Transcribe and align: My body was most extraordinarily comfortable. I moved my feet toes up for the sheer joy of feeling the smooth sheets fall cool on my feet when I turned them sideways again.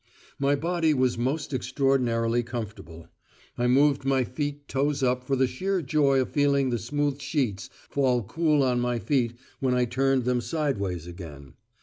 My 0.39 0.55
body 0.55 0.95
was 0.95 1.15
most 1.15 1.53
extraordinarily 1.53 2.41
comfortable. 2.41 3.05
I 3.55 3.67
moved 3.67 4.03
my 4.03 4.23
feet 4.23 4.67
toes 4.67 5.03
up 5.03 5.23
for 5.23 5.35
the 5.35 5.45
sheer 5.45 5.83
joy 5.83 6.19
of 6.21 6.31
feeling 6.31 6.71
the 6.71 6.79
smooth 6.79 7.21
sheets 7.21 7.69
fall 7.87 8.23
cool 8.23 8.63
on 8.63 8.79
my 8.79 8.97
feet 8.97 9.35
when 9.59 9.75
I 9.75 9.85
turned 9.85 10.23
them 10.25 10.41
sideways 10.41 11.05
again. 11.05 11.53